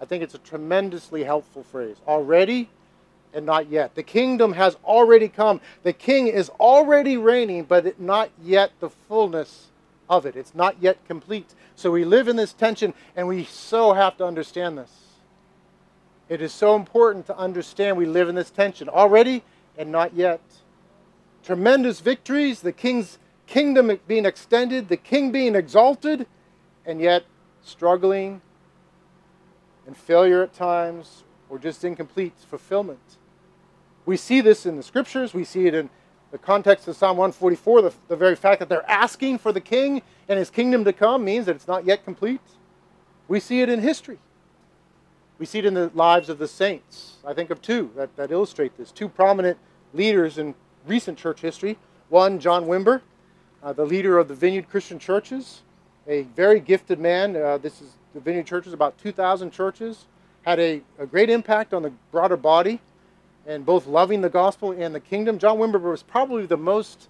[0.00, 1.96] I think it's a tremendously helpful phrase.
[2.06, 2.68] Already
[3.34, 3.96] and not yet.
[3.96, 5.60] The kingdom has already come.
[5.82, 9.72] The king is already reigning, but not yet the fullness
[10.08, 10.36] of it.
[10.36, 11.52] It's not yet complete.
[11.74, 14.92] So we live in this tension, and we so have to understand this.
[16.28, 19.42] It is so important to understand we live in this tension already
[19.76, 20.40] and not yet.
[21.42, 26.24] Tremendous victories, the king's kingdom being extended, the king being exalted,
[26.88, 27.24] and yet
[27.62, 28.40] struggling
[29.86, 33.18] and failure at times, or just incomplete fulfillment.
[34.06, 35.34] We see this in the scriptures.
[35.34, 35.90] We see it in
[36.30, 37.82] the context of Psalm 144.
[37.82, 41.24] The, the very fact that they're asking for the king and his kingdom to come
[41.24, 42.40] means that it's not yet complete.
[43.28, 44.18] We see it in history.
[45.38, 47.16] We see it in the lives of the saints.
[47.24, 48.90] I think of two that, that illustrate this.
[48.90, 49.58] Two prominent
[49.92, 50.54] leaders in
[50.86, 51.78] recent church history.
[52.08, 53.02] One, John Wimber,
[53.62, 55.62] uh, the leader of the Vineyard Christian Churches,
[56.08, 57.36] a very gifted man.
[57.36, 60.06] Uh, this is the Vineyard Churches, about 2,000 churches,
[60.42, 62.80] had a, a great impact on the broader body
[63.46, 65.38] and both loving the gospel and the kingdom.
[65.38, 67.08] John Wimber was probably the most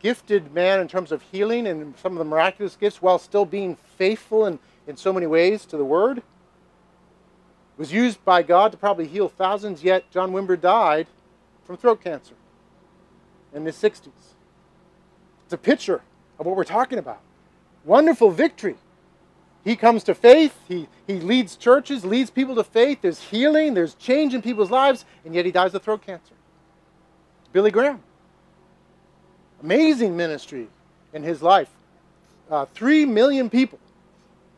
[0.00, 3.76] gifted man in terms of healing and some of the miraculous gifts while still being
[3.96, 6.22] faithful in, in so many ways to the word.
[7.78, 11.06] Was used by God to probably heal thousands, yet John Wimber died
[11.64, 12.34] from throat cancer
[13.52, 14.10] in his 60s.
[15.44, 16.02] It's a picture
[16.38, 17.23] of what we're talking about.
[17.84, 18.76] Wonderful victory.
[19.64, 20.54] he comes to faith.
[20.68, 22.98] He, he leads churches, leads people to faith.
[23.02, 26.34] There's healing, there's change in people's lives, and yet he dies of throat cancer.
[27.52, 28.00] Billy Graham.
[29.62, 30.68] Amazing ministry
[31.12, 31.70] in his life.
[32.50, 33.78] Uh, three million people,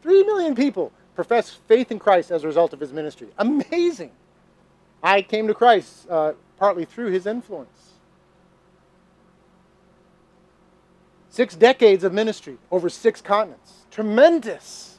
[0.02, 3.28] three million people profess faith in Christ as a result of his ministry.
[3.38, 4.10] Amazing.
[5.02, 7.92] I came to Christ uh, partly through his influence.
[11.37, 13.85] Six decades of ministry over six continents.
[13.90, 14.96] Tremendous.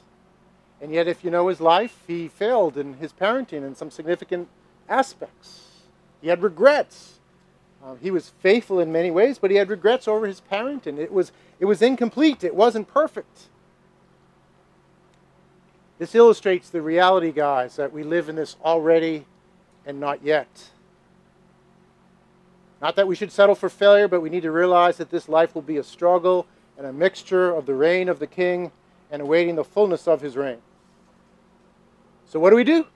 [0.80, 4.46] And yet, if you know his life, he failed in his parenting in some significant
[4.88, 5.80] aspects.
[6.20, 7.18] He had regrets.
[7.84, 10.96] Uh, he was faithful in many ways, but he had regrets over his parenting.
[10.96, 13.48] It was, it was incomplete, it wasn't perfect.
[15.98, 19.26] This illustrates the reality, guys, that we live in this already
[19.84, 20.68] and not yet.
[22.80, 25.54] Not that we should settle for failure, but we need to realize that this life
[25.54, 28.70] will be a struggle and a mixture of the reign of the king
[29.10, 30.58] and awaiting the fullness of his reign.
[32.26, 32.86] So, what do we do?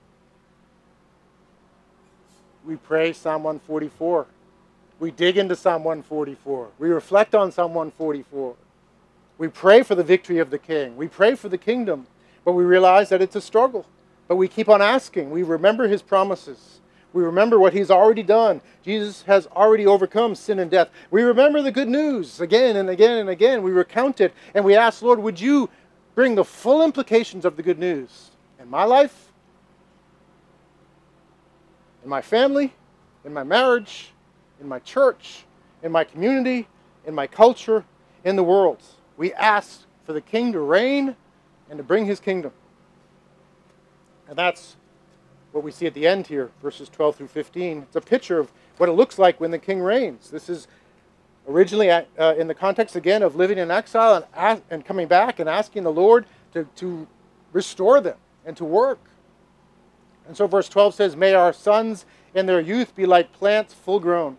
[2.65, 4.25] We pray Psalm 144.
[4.99, 6.69] We dig into Psalm 144.
[6.79, 8.55] We reflect on Psalm 144.
[9.37, 10.95] We pray for the victory of the king.
[10.95, 12.07] We pray for the kingdom,
[12.45, 13.85] but we realize that it's a struggle.
[14.29, 15.31] But we keep on asking.
[15.31, 16.79] We remember his promises.
[17.13, 18.59] We remember what he's already done.
[18.83, 20.89] Jesus has already overcome sin and death.
[21.11, 23.61] We remember the good news again and again and again.
[23.61, 25.69] We recount it and we ask, Lord, would you
[26.15, 29.31] bring the full implications of the good news in my life,
[32.03, 32.73] in my family,
[33.23, 34.11] in my marriage,
[34.59, 35.45] in my church,
[35.83, 36.67] in my community,
[37.05, 37.85] in my culture,
[38.23, 38.81] in the world.
[39.17, 41.15] We ask for the king to reign
[41.69, 42.51] and to bring his kingdom.
[44.27, 44.75] And that's
[45.53, 47.83] what we see at the end here, verses 12 through 15.
[47.83, 50.31] It's a picture of what it looks like when the king reigns.
[50.31, 50.67] This is
[51.47, 52.03] originally uh,
[52.37, 55.91] in the context again of living in exile and, and coming back and asking the
[55.91, 57.07] Lord to, to
[57.51, 58.99] restore them and to work.
[60.27, 63.99] And so verse 12 says, May our sons in their youth be like plants full
[63.99, 64.37] grown,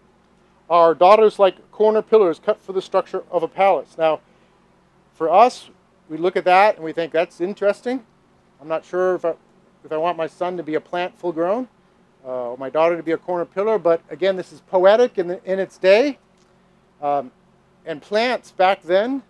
[0.68, 3.96] our daughters like corner pillars cut for the structure of a palace.
[3.96, 4.20] Now,
[5.14, 5.70] for us,
[6.09, 8.05] we look at that and we think that's interesting.
[8.61, 9.24] I'm not sure if
[9.85, 11.68] if I want my son to be a plant full grown,
[12.25, 13.79] uh, or my daughter to be a corner pillar.
[13.79, 16.18] But again, this is poetic in, the, in its day.
[17.03, 17.31] Um,
[17.85, 19.23] and plants back then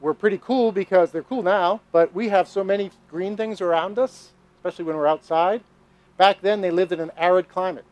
[0.00, 3.98] were pretty cool because they're cool now, but we have so many green things around
[3.98, 5.62] us, especially when we're outside.
[6.16, 7.84] Back then, they lived in an arid climate.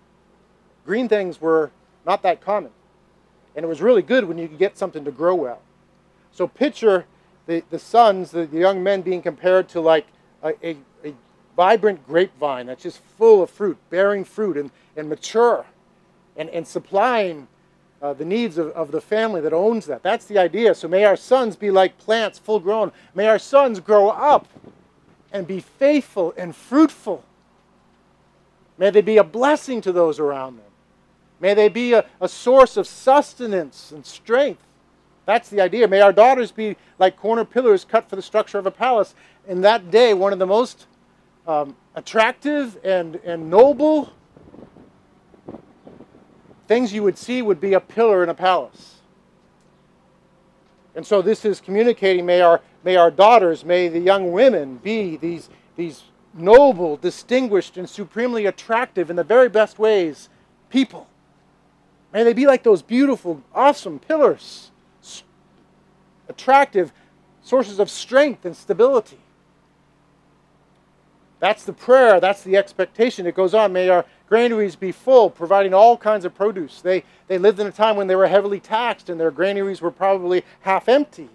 [0.86, 1.70] Green things were
[2.06, 2.70] not that common.
[3.54, 5.60] And it was really good when you could get something to grow well.
[6.32, 7.06] So picture
[7.46, 10.06] the, the sons, the, the young men being compared to like
[10.42, 10.76] a, a, a
[11.60, 15.66] vibrant grapevine that's just full of fruit, bearing fruit and, and mature
[16.34, 17.46] and, and supplying
[18.00, 20.02] uh, the needs of, of the family that owns that.
[20.02, 20.74] That's the idea.
[20.74, 22.92] So may our sons be like plants full grown.
[23.14, 24.48] May our sons grow up
[25.34, 27.22] and be faithful and fruitful.
[28.78, 30.72] May they be a blessing to those around them.
[31.40, 34.62] May they be a, a source of sustenance and strength.
[35.26, 35.86] That's the idea.
[35.88, 39.14] May our daughters be like corner pillars cut for the structure of a palace.
[39.46, 40.86] In that day, one of the most
[41.46, 44.12] um, attractive and, and noble
[46.68, 48.96] things you would see would be a pillar in a palace.
[50.94, 55.16] And so this is communicating, may our, may our daughters, may the young women be
[55.16, 56.02] these, these
[56.34, 60.28] noble, distinguished, and supremely attractive in the very best ways
[60.68, 61.08] people.
[62.12, 64.70] May they be like those beautiful, awesome pillars,
[66.28, 66.92] attractive
[67.42, 69.18] sources of strength and stability.
[71.40, 73.26] That's the prayer, that's the expectation.
[73.26, 76.82] It goes on, may our granaries be full, providing all kinds of produce.
[76.82, 79.90] They, they lived in a time when they were heavily taxed and their granaries were
[79.90, 81.30] probably half empty.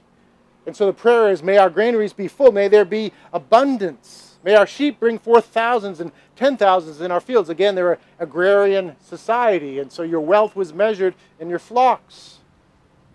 [0.67, 4.37] And so the prayer is, may our granaries be full, may there be abundance.
[4.43, 7.49] May our sheep bring forth thousands and ten thousands in our fields.
[7.49, 12.37] Again, they're an agrarian society, and so your wealth was measured in your flocks.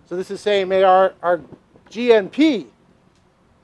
[0.09, 1.40] So this is saying, may our, our
[1.88, 2.66] GNP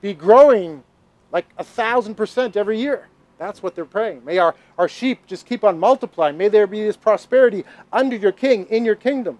[0.01, 0.85] be growing
[1.33, 3.09] like a thousand percent every year.
[3.39, 4.25] That's what they're praying.
[4.25, 6.39] May our, our sheep just keep on multiplying.
[6.39, 9.39] May there be this prosperity under your king, in your kingdom.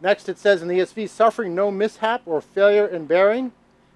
[0.00, 3.52] Next, it says in the ESV, suffering no mishap or failure in bearing.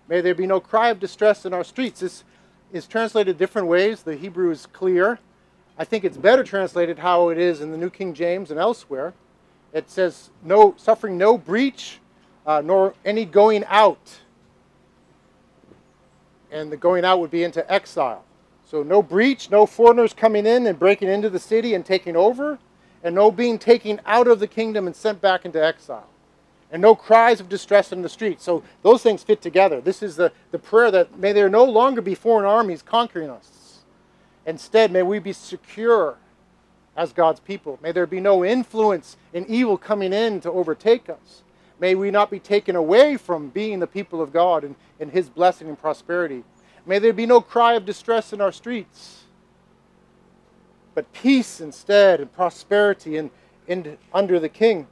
[0.09, 2.01] May there be no cry of distress in our streets.
[2.01, 2.25] This
[2.73, 4.03] is translated different ways.
[4.03, 5.19] The Hebrew is clear.
[5.79, 9.15] I think it's better translated how it is in the New King James and elsewhere.
[9.73, 11.99] It says, no suffering no breach,
[12.47, 14.19] uh, nor any going out.
[16.51, 18.25] And the going out would be into exile.
[18.73, 22.59] So no breach, no foreigners coming in and breaking into the city and taking over,
[23.05, 26.09] and no being taken out of the kingdom and sent back into exile.
[26.71, 28.43] and no cries of distress in the streets.
[28.43, 29.83] So those things fit together.
[29.83, 33.81] This is the, the prayer that may there no longer be foreign armies conquering us.
[34.47, 36.17] Instead, may we be secure
[36.97, 37.79] as God's people.
[37.83, 41.43] May there be no influence and evil coming in to overtake us.
[41.79, 45.29] May we not be taken away from being the people of God and, and His
[45.29, 46.43] blessing and prosperity.
[46.85, 49.25] May there be no cry of distress in our streets,
[50.95, 53.31] but peace instead and prosperity and,
[53.69, 54.89] and under the King.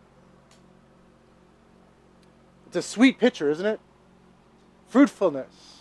[2.66, 3.80] It's a sweet picture, isn't it?
[4.88, 5.78] Fruitfulness.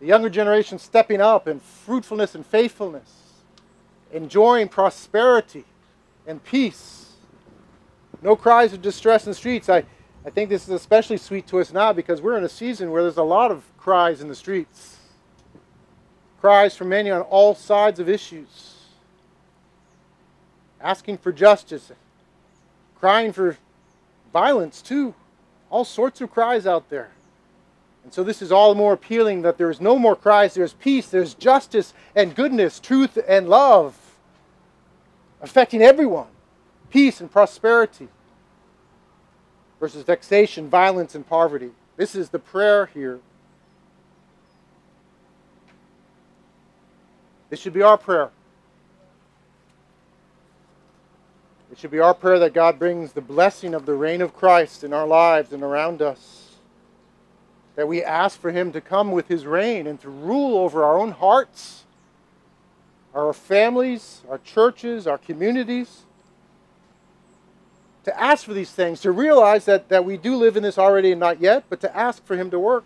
[0.00, 3.10] The younger generation stepping up in fruitfulness and faithfulness,
[4.12, 5.64] enjoying prosperity
[6.26, 7.12] and peace.
[8.20, 9.70] No cries of distress in the streets.
[9.70, 9.84] I,
[10.26, 13.02] I think this is especially sweet to us now because we're in a season where
[13.02, 14.95] there's a lot of cries in the streets.
[16.40, 18.74] Cries from many on all sides of issues.
[20.80, 21.90] Asking for justice.
[22.98, 23.56] Crying for
[24.32, 25.14] violence, too.
[25.70, 27.10] All sorts of cries out there.
[28.04, 30.74] And so this is all the more appealing that there is no more cries, there's
[30.74, 33.96] peace, there's justice and goodness, truth and love
[35.40, 36.28] affecting everyone.
[36.90, 38.08] Peace and prosperity
[39.80, 41.70] versus vexation, violence, and poverty.
[41.96, 43.18] This is the prayer here.
[47.56, 48.28] This should be our prayer.
[51.72, 54.84] It should be our prayer that God brings the blessing of the reign of Christ
[54.84, 56.56] in our lives and around us.
[57.74, 60.98] That we ask for Him to come with His reign and to rule over our
[60.98, 61.84] own hearts,
[63.14, 66.02] our families, our churches, our communities.
[68.04, 71.12] To ask for these things, to realize that, that we do live in this already
[71.12, 72.84] and not yet, but to ask for Him to work.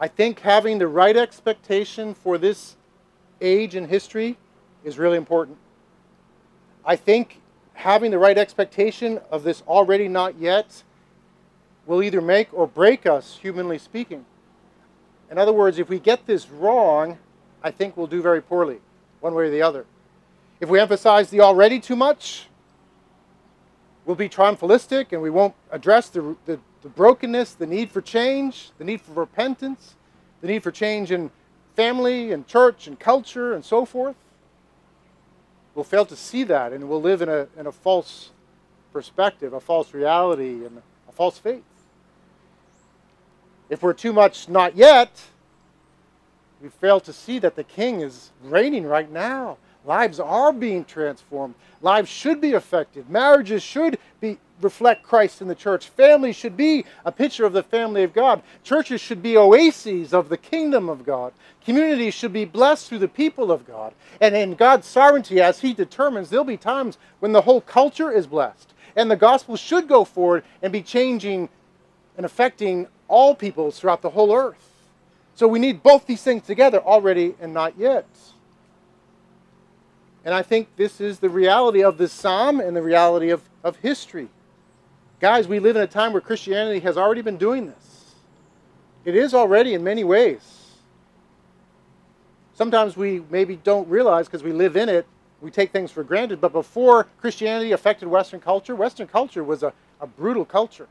[0.00, 2.76] I think having the right expectation for this
[3.40, 4.36] age in history
[4.84, 5.58] is really important.
[6.84, 7.40] I think
[7.74, 10.82] having the right expectation of this already not yet
[11.86, 14.24] will either make or break us, humanly speaking.
[15.30, 17.18] In other words, if we get this wrong,
[17.62, 18.78] I think we'll do very poorly,
[19.20, 19.84] one way or the other.
[20.60, 22.47] If we emphasize the already too much,
[24.08, 28.72] we'll be triumphalistic and we won't address the, the, the brokenness, the need for change,
[28.78, 29.94] the need for repentance,
[30.40, 31.30] the need for change in
[31.76, 34.16] family and church and culture and so forth
[35.78, 38.30] we'll fail to see that and we'll live in a, in a false
[38.92, 41.62] perspective, a false reality, and a false faith.
[43.70, 45.22] If we're too much not yet,
[46.60, 49.58] we fail to see that the king is reigning right now.
[49.88, 51.54] Lives are being transformed.
[51.80, 53.08] Lives should be affected.
[53.08, 55.88] Marriages should be reflect Christ in the church.
[55.88, 58.42] Families should be a picture of the family of God.
[58.62, 61.32] Churches should be oases of the kingdom of God.
[61.64, 63.94] Communities should be blessed through the people of God.
[64.20, 68.26] And in God's sovereignty, as He determines, there'll be times when the whole culture is
[68.26, 68.74] blessed.
[68.94, 71.48] And the gospel should go forward and be changing
[72.18, 74.82] and affecting all peoples throughout the whole earth.
[75.34, 78.04] So we need both these things together already and not yet.
[80.24, 83.76] And I think this is the reality of this psalm and the reality of, of
[83.76, 84.28] history.
[85.20, 88.14] Guys, we live in a time where Christianity has already been doing this.
[89.04, 90.58] It is already in many ways.
[92.54, 95.06] Sometimes we maybe don't realize because we live in it,
[95.40, 96.40] we take things for granted.
[96.40, 100.88] But before Christianity affected Western culture, Western culture was a, a brutal culture.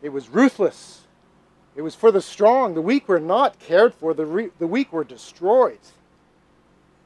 [0.00, 1.02] It was ruthless.
[1.74, 2.74] It was for the strong.
[2.74, 5.78] The weak were not cared for, the, re- the weak were destroyed.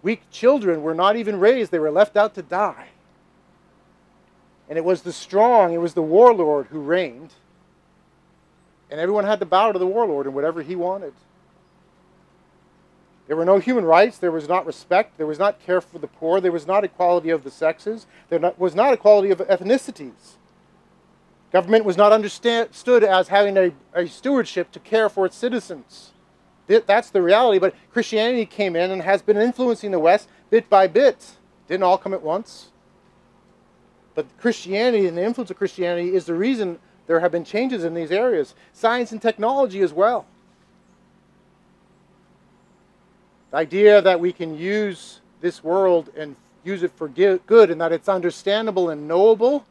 [0.03, 2.89] Weak children were not even raised, they were left out to die.
[4.69, 7.35] And it was the strong, it was the warlord who reigned.
[8.91, 11.15] And everyone had to bow to the warlord and whatever he wanted.
[13.27, 14.17] There were no human rights.
[14.17, 15.19] There was not respect.
[15.19, 16.41] There was not care for the poor.
[16.41, 18.07] There was not equality of the sexes.
[18.31, 20.37] There was not equality of ethnicities.
[21.53, 26.13] Government was not understood as having a, a stewardship to care for its citizens.
[26.69, 27.59] That's the reality.
[27.59, 31.33] But Christianity came in and has been influencing the West bit by bit.
[31.66, 32.71] Didn't all come at once.
[34.14, 37.95] But Christianity and the influence of Christianity is the reason there have been changes in
[37.95, 38.55] these areas.
[38.73, 40.27] Science and technology as well.
[43.51, 47.93] The idea that we can use this world and use it for good and that
[47.93, 49.64] it's understandable and knowable,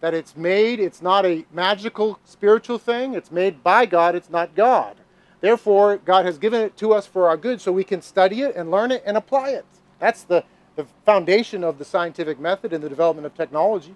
[0.00, 4.54] that it's made, it's not a magical spiritual thing, it's made by God, it's not
[4.54, 4.96] God.
[5.40, 8.56] Therefore, God has given it to us for our good so we can study it
[8.56, 9.64] and learn it and apply it.
[9.98, 10.44] That's the
[10.76, 13.94] the foundation of the scientific method and the development of technology.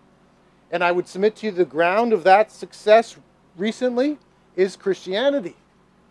[0.70, 3.16] And I would submit to you the ground of that success
[3.56, 4.18] recently
[4.56, 5.56] is Christianity.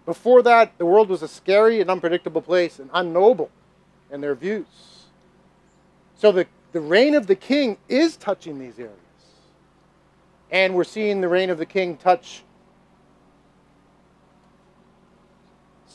[0.06, 3.50] Before that, the world was a scary and unpredictable place and unknowable
[4.12, 4.66] in their views.
[6.16, 8.98] So the, the reign of the king is touching these areas.
[10.52, 12.44] And we're seeing the reign of the king touch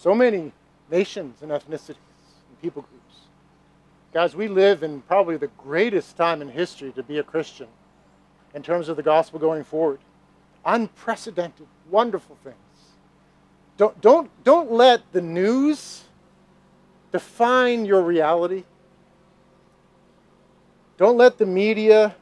[0.00, 0.52] so many
[0.90, 1.96] nations and ethnicities
[2.48, 3.20] and people groups.
[4.14, 7.66] Guys, we live in probably the greatest time in history to be a Christian
[8.54, 9.98] in terms of the gospel going forward.
[10.64, 12.56] Unprecedented, wonderful things.
[13.76, 16.04] Don't, don't, don't let the news
[17.12, 18.64] define your reality.
[20.96, 22.14] Don't let the media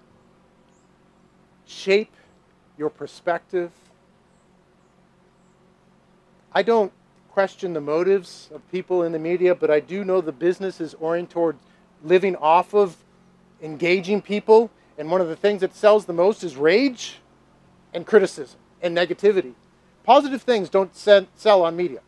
[1.66, 2.14] shape
[2.78, 3.70] your perspective.
[6.52, 6.92] I don't
[7.36, 10.94] question the motives of people in the media, but I do know the business is
[10.94, 11.56] oriented toward
[12.02, 12.96] living off of
[13.62, 14.70] engaging people.
[14.96, 17.18] And one of the things that sells the most is rage
[17.92, 19.52] and criticism and negativity.
[20.02, 22.00] Positive things don't sell on media.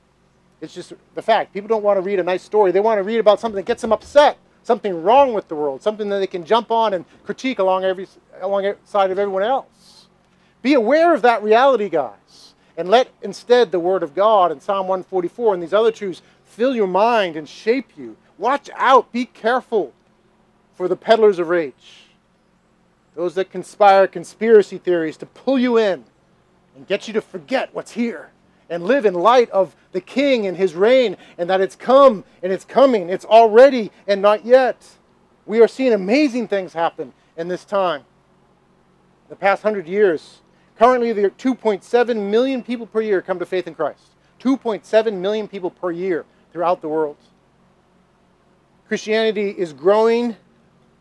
[0.63, 1.53] It's just the fact.
[1.53, 2.73] People don't want to read a nice story.
[2.73, 5.83] They want to read about something that gets them upset, something wrong with the world,
[5.83, 8.09] something that they can jump on and critique along every
[8.41, 10.07] alongside of everyone else.
[10.63, 12.48] Be aware of that reality, guys.
[12.79, 16.77] And let instead the Word of God and Psalm 144 and these other truths fill
[16.77, 18.17] your mind and shape you.
[18.39, 19.93] Watch out, be careful
[20.75, 22.05] for the peddlers of rage,
[23.17, 26.05] those that conspire conspiracy theories to pull you in
[26.77, 28.31] and get you to forget what's here
[28.71, 32.53] and live in light of the King and his reign and that it's come and
[32.53, 33.09] it's coming.
[33.09, 34.77] It's already and not yet.
[35.47, 38.05] We are seeing amazing things happen in this time.
[39.29, 40.39] The past hundred years,
[40.79, 44.13] Currently, there are 2.7 million people per year come to faith in Christ.
[44.41, 47.17] 2.7 million people per year throughout the world.
[48.87, 50.37] Christianity is growing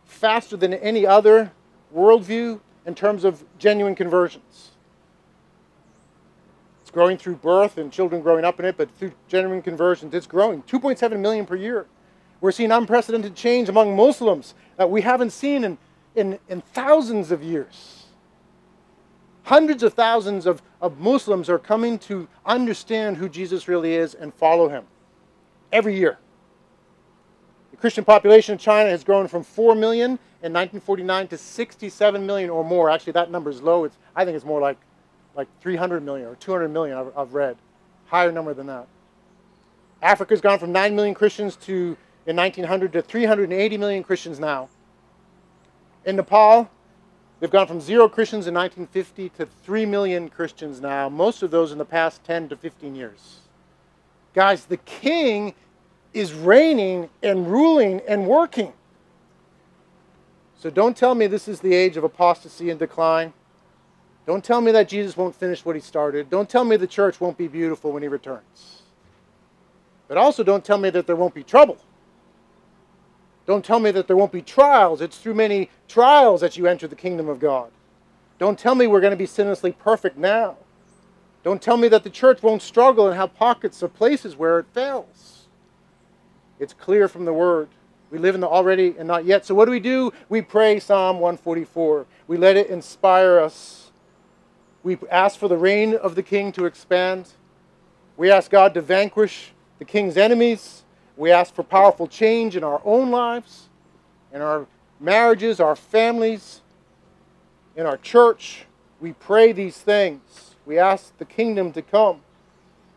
[0.04, 1.52] faster than any other
[1.96, 4.72] worldview in terms of genuine conversions.
[6.82, 10.26] It's growing through birth and children growing up in it, but through genuine conversions, it's
[10.26, 10.64] growing.
[10.64, 11.86] 2.7 million per year.
[12.42, 15.78] We're seeing unprecedented change among Muslims that we haven't seen in,
[16.16, 17.97] in, in thousands of years.
[19.48, 24.34] Hundreds of thousands of, of Muslims are coming to understand who Jesus really is and
[24.34, 24.84] follow him
[25.72, 26.18] every year.
[27.72, 32.50] The Christian population in China has grown from 4 million in 1949 to 67 million
[32.50, 32.90] or more.
[32.90, 33.86] Actually, that number is low.
[33.86, 34.78] It's, I think it's more like,
[35.34, 37.56] like 300 million or 200 million, I've, I've read.
[38.08, 38.86] Higher number than that.
[40.02, 41.96] Africa's gone from 9 million Christians to,
[42.26, 44.68] in 1900 to 380 million Christians now.
[46.04, 46.70] In Nepal,
[47.40, 51.72] They've gone from zero Christians in 1950 to 3 million Christians now, most of those
[51.72, 53.42] in the past 10 to 15 years.
[54.34, 55.54] Guys, the king
[56.14, 58.74] is reigning and ruling and working.
[60.58, 63.34] So don't tell me this is the age of apostasy and decline.
[64.26, 66.30] Don't tell me that Jesus won't finish what he started.
[66.30, 68.82] Don't tell me the church won't be beautiful when he returns.
[70.08, 71.78] But also don't tell me that there won't be trouble.
[73.48, 75.02] Don't tell me that there won't be trials.
[75.02, 77.72] It's through many trials that you enter the kingdom of God.
[78.38, 80.58] Don't tell me we're going to be sinlessly perfect now.
[81.44, 84.66] Don't tell me that the church won't struggle and have pockets of places where it
[84.74, 85.48] fails.
[86.60, 87.70] It's clear from the word.
[88.12, 89.46] We live in the already and not yet.
[89.46, 90.12] So what do we do?
[90.28, 92.06] We pray Psalm 144.
[92.28, 93.92] We let it inspire us.
[94.84, 97.30] We ask for the reign of the king to expand.
[98.18, 100.84] We ask God to vanquish the king's enemies.
[101.18, 103.70] We ask for powerful change in our own lives,
[104.32, 104.68] in our
[105.00, 106.62] marriages, our families,
[107.76, 108.66] in our church.
[109.02, 110.56] We pray these things.
[110.66, 112.22] We ask the kingdom to come.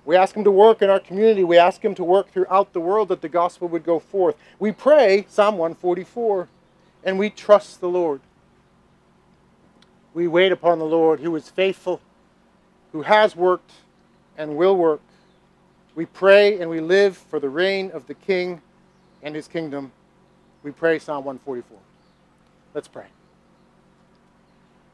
[0.04, 1.44] We ask Him to work in our community.
[1.44, 4.36] We ask Him to work throughout the world that the gospel would go forth.
[4.58, 6.48] We pray Psalm 144,
[7.04, 8.20] and we trust the Lord.
[10.12, 12.00] We wait upon the Lord who is faithful,
[12.92, 13.72] who has worked
[14.36, 15.00] and will work.
[16.00, 18.62] We pray and we live for the reign of the King
[19.22, 19.92] and his kingdom.
[20.62, 21.76] We pray Psalm 144.
[22.72, 23.04] Let's pray.